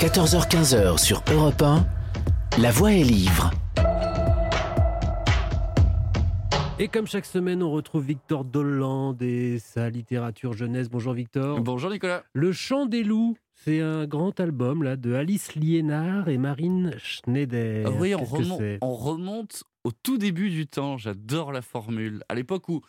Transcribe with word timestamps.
14h-15h 0.00 0.96
sur 0.96 1.22
Europe 1.30 1.60
1, 1.60 1.86
La 2.58 2.70
Voix 2.70 2.90
est 2.90 3.02
livre. 3.02 3.50
Et 6.78 6.88
comme 6.88 7.06
chaque 7.06 7.26
semaine, 7.26 7.62
on 7.62 7.70
retrouve 7.70 8.06
Victor 8.06 8.46
Dolland 8.46 9.14
et 9.20 9.58
sa 9.58 9.90
littérature 9.90 10.54
jeunesse. 10.54 10.88
Bonjour 10.88 11.12
Victor. 11.12 11.60
Bonjour 11.60 11.90
Nicolas. 11.90 12.24
Le 12.32 12.50
Chant 12.50 12.86
des 12.86 13.04
loups, 13.04 13.36
c'est 13.52 13.82
un 13.82 14.06
grand 14.06 14.40
album 14.40 14.84
là 14.84 14.96
de 14.96 15.12
Alice 15.12 15.54
Liénard 15.54 16.30
et 16.30 16.38
Marine 16.38 16.94
Schneider. 16.96 17.84
Ah 17.86 17.90
oui, 18.00 18.14
on 18.14 18.24
remonte, 18.24 18.62
on 18.80 18.94
remonte 18.94 19.64
au 19.84 19.92
tout 19.92 20.16
début 20.16 20.48
du 20.48 20.66
temps. 20.66 20.96
J'adore 20.96 21.52
la 21.52 21.60
formule. 21.60 22.24
À 22.30 22.34
l'époque 22.34 22.70
où 22.70 22.80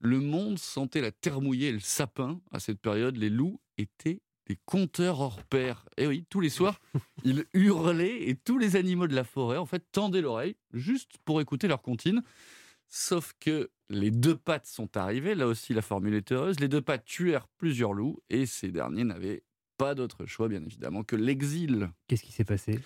le 0.00 0.18
monde 0.18 0.58
sentait 0.58 1.02
la 1.02 1.12
terre 1.12 1.42
mouillée 1.42 1.68
et 1.68 1.72
le 1.72 1.80
sapin, 1.80 2.40
à 2.52 2.58
cette 2.58 2.80
période, 2.80 3.18
les 3.18 3.28
loups 3.28 3.60
étaient 3.76 4.22
des 4.46 4.58
conteurs 4.64 5.20
hors 5.20 5.42
pair. 5.44 5.86
Et 5.96 6.06
oui, 6.06 6.26
tous 6.28 6.40
les 6.40 6.48
soirs, 6.50 6.80
ils 7.24 7.44
hurlaient 7.54 8.28
et 8.28 8.34
tous 8.36 8.58
les 8.58 8.76
animaux 8.76 9.06
de 9.06 9.14
la 9.14 9.24
forêt, 9.24 9.56
en 9.56 9.66
fait, 9.66 9.84
tendaient 9.92 10.20
l'oreille 10.20 10.56
juste 10.72 11.12
pour 11.24 11.40
écouter 11.40 11.68
leur 11.68 11.82
comptine. 11.82 12.22
Sauf 12.88 13.34
que 13.40 13.70
les 13.90 14.10
deux 14.10 14.36
pattes 14.36 14.66
sont 14.66 14.96
arrivés. 14.96 15.34
Là 15.34 15.46
aussi, 15.46 15.74
la 15.74 15.82
formule 15.82 16.14
est 16.14 16.32
heureuse. 16.32 16.60
Les 16.60 16.68
deux 16.68 16.82
pattes 16.82 17.04
tuèrent 17.04 17.48
plusieurs 17.48 17.92
loups 17.92 18.20
et 18.30 18.46
ces 18.46 18.70
derniers 18.70 19.04
n'avaient 19.04 19.42
pas 19.76 19.94
d'autre 19.94 20.26
choix, 20.26 20.48
bien 20.48 20.62
évidemment, 20.64 21.02
que 21.02 21.16
l'exil. 21.16 21.90
Qu'est-ce 22.06 22.22
qui 22.22 22.32
s'est 22.32 22.44
passé? 22.44 22.78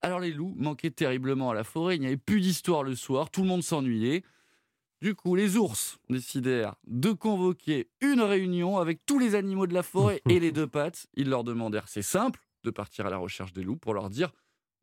Alors 0.00 0.20
les 0.20 0.30
loups 0.30 0.54
manquaient 0.56 0.92
terriblement 0.92 1.50
à 1.50 1.54
la 1.54 1.64
forêt, 1.64 1.96
il 1.96 2.00
n'y 2.00 2.06
avait 2.06 2.16
plus 2.16 2.40
d'histoire 2.40 2.84
le 2.84 2.94
soir, 2.94 3.30
tout 3.30 3.42
le 3.42 3.48
monde 3.48 3.64
s'ennuyait. 3.64 4.22
Du 5.00 5.14
coup, 5.14 5.36
les 5.36 5.56
ours 5.56 5.98
décidèrent 6.10 6.74
de 6.86 7.12
convoquer 7.12 7.88
une 8.00 8.20
réunion 8.20 8.78
avec 8.78 9.06
tous 9.06 9.20
les 9.20 9.36
animaux 9.36 9.68
de 9.68 9.74
la 9.74 9.84
forêt 9.84 10.20
et 10.28 10.40
les 10.40 10.50
deux 10.50 10.66
pattes. 10.66 11.06
Ils 11.14 11.28
leur 11.28 11.44
demandèrent, 11.44 11.88
c'est 11.88 12.02
simple, 12.02 12.44
de 12.64 12.70
partir 12.70 13.06
à 13.06 13.10
la 13.10 13.16
recherche 13.16 13.52
des 13.52 13.62
loups 13.62 13.76
pour 13.76 13.94
leur 13.94 14.10
dire, 14.10 14.32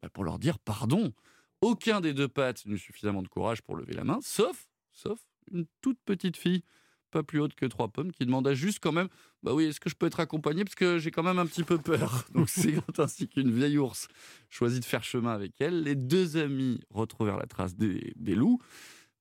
bah, 0.01 0.09
pour 0.09 0.23
leur 0.23 0.39
dire 0.39 0.57
pardon. 0.57 1.13
Aucun 1.61 1.99
des 1.99 2.13
deux 2.13 2.29
pattes 2.29 2.65
n'eut 2.65 2.77
suffisamment 2.77 3.23
de 3.23 3.27
courage 3.27 3.61
pour 3.61 3.75
lever 3.75 3.93
la 3.93 4.03
main, 4.05 4.19
sauf, 4.21 4.69
sauf 4.91 5.19
une 5.51 5.65
toute 5.81 5.99
petite 6.05 6.37
fille, 6.37 6.63
pas 7.11 7.23
plus 7.23 7.39
haute 7.39 7.55
que 7.55 7.65
trois 7.65 7.87
pommes, 7.89 8.11
qui 8.11 8.25
demanda 8.25 8.53
juste 8.53 8.79
quand 8.81 8.91
même, 8.91 9.09
bah 9.43 9.53
oui, 9.53 9.65
est-ce 9.65 9.79
que 9.79 9.89
je 9.89 9.95
peux 9.95 10.05
être 10.05 10.19
accompagné 10.19 10.63
parce 10.63 10.75
que 10.75 10.97
j'ai 10.97 11.11
quand 11.11 11.23
même 11.23 11.39
un 11.39 11.45
petit 11.45 11.63
peu 11.63 11.77
peur. 11.77 12.25
Donc 12.33 12.49
c'est 12.49 12.75
ainsi 12.99 13.27
qu'une 13.27 13.51
vieille 13.51 13.77
ours 13.77 14.07
choisit 14.49 14.81
de 14.81 14.85
faire 14.85 15.03
chemin 15.03 15.33
avec 15.33 15.59
elle. 15.59 15.83
Les 15.83 15.95
deux 15.95 16.37
amis 16.37 16.79
retrouvèrent 16.89 17.37
la 17.37 17.47
trace 17.47 17.75
des, 17.75 18.13
des 18.15 18.35
loups. 18.35 18.61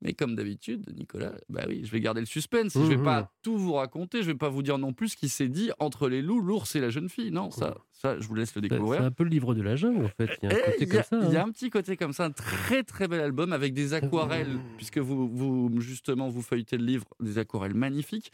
Mais 0.04 0.12
comme 0.12 0.36
d'habitude, 0.36 0.84
Nicolas, 0.96 1.32
bah 1.48 1.62
oui, 1.66 1.80
je 1.84 1.90
vais 1.90 2.00
garder 2.00 2.20
le 2.20 2.26
suspense. 2.26 2.74
Je 2.74 2.80
vais 2.80 3.02
pas 3.02 3.32
tout 3.42 3.56
vous 3.56 3.72
raconter. 3.72 4.20
Je 4.22 4.26
vais 4.26 4.34
pas 4.34 4.50
vous 4.50 4.62
dire 4.62 4.76
non 4.78 4.92
plus 4.92 5.08
ce 5.08 5.16
qui 5.16 5.28
s'est 5.30 5.48
dit 5.48 5.70
entre 5.78 6.08
les 6.10 6.20
loups, 6.20 6.40
l'ours 6.42 6.76
et 6.76 6.80
la 6.80 6.90
jeune 6.90 7.08
fille. 7.08 7.30
Non, 7.30 7.50
ça, 7.50 7.78
ça, 7.92 8.20
je 8.20 8.28
vous 8.28 8.34
laisse 8.34 8.54
le 8.54 8.60
C'est 8.62 8.68
découvrir. 8.68 9.00
c'est 9.00 9.06
un 9.06 9.10
peu 9.10 9.24
le 9.24 9.30
livre 9.30 9.54
de 9.54 9.62
la 9.62 9.76
jungle 9.76 10.04
en 10.04 10.08
fait. 10.08 10.30
Il 10.42 10.50
y 10.50 10.52
a 10.52 10.56
un 10.56 10.60
côté 10.60 10.76
Il 10.80 10.88
y, 10.88 10.90
a- 10.98 11.02
comme 11.02 11.20
ça. 11.22 11.26
il 11.28 11.32
y 11.32 11.36
a 11.36 11.42
hein. 11.42 11.46
un 11.48 11.50
petit 11.52 11.70
côté 11.70 11.96
comme 11.96 12.12
ça, 12.12 12.26
un 12.26 12.30
très 12.30 12.82
très 12.82 13.08
bel 13.08 13.20
album 13.20 13.52
avec 13.54 13.72
des 13.72 13.94
aquarelles, 13.94 14.58
puisque 14.76 14.98
vous, 14.98 15.28
vous 15.28 15.80
justement 15.80 16.28
vous 16.28 16.42
feuilletez 16.42 16.76
le 16.76 16.84
livre, 16.84 17.06
des 17.20 17.38
aquarelles 17.38 17.74
magnifiques. 17.74 18.30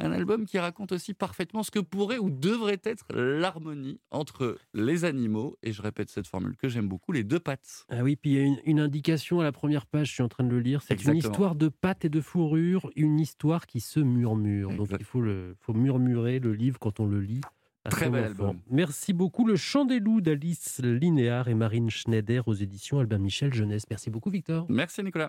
Un 0.00 0.12
album 0.12 0.46
qui 0.46 0.58
raconte 0.58 0.92
aussi 0.92 1.14
parfaitement 1.14 1.62
ce 1.62 1.70
que 1.70 1.78
pourrait 1.78 2.18
ou 2.18 2.30
devrait 2.30 2.80
être 2.84 3.06
l'harmonie 3.14 4.00
entre 4.10 4.58
les 4.74 5.04
animaux, 5.04 5.56
et 5.62 5.72
je 5.72 5.82
répète 5.82 6.10
cette 6.10 6.26
formule 6.26 6.56
que 6.56 6.68
j'aime 6.68 6.88
beaucoup, 6.88 7.12
les 7.12 7.24
deux 7.24 7.40
pattes. 7.40 7.84
Ah 7.88 8.02
oui, 8.02 8.16
puis 8.16 8.32
il 8.32 8.36
y 8.36 8.40
a 8.40 8.44
une, 8.44 8.60
une 8.64 8.80
indication 8.80 9.40
à 9.40 9.44
la 9.44 9.52
première 9.52 9.86
page, 9.86 10.08
je 10.08 10.12
suis 10.14 10.22
en 10.22 10.28
train 10.28 10.44
de 10.44 10.50
le 10.50 10.60
lire. 10.60 10.82
C'est 10.82 11.04
une 11.04 11.16
histoire 11.16 11.54
de 11.54 11.68
pâte 11.68 12.04
et 12.04 12.08
de 12.08 12.20
fourrure, 12.20 12.90
une 12.96 13.20
histoire 13.20 13.66
qui 13.66 13.80
se 13.80 14.00
murmure. 14.00 14.74
Donc 14.74 14.88
il 14.98 15.04
faut, 15.04 15.20
le, 15.20 15.56
faut 15.60 15.74
murmurer 15.74 16.38
le 16.38 16.52
livre 16.52 16.78
quand 16.78 17.00
on 17.00 17.06
le 17.06 17.20
lit. 17.20 17.40
Très 17.88 18.10
bel 18.10 18.24
album. 18.24 18.60
Merci 18.70 19.14
beaucoup. 19.14 19.46
Le 19.46 19.56
Chant 19.56 19.86
des 19.86 20.00
loups 20.00 20.20
d'Alice 20.20 20.80
Linéard 20.82 21.48
et 21.48 21.54
Marine 21.54 21.88
Schneider 21.88 22.46
aux 22.46 22.52
éditions 22.52 22.98
Albin 22.98 23.18
Michel 23.18 23.54
Jeunesse. 23.54 23.84
Merci 23.88 24.10
beaucoup, 24.10 24.30
Victor. 24.30 24.66
Merci 24.68 25.02
Nicolas. 25.02 25.28